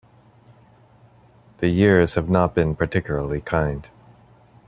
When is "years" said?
1.67-2.15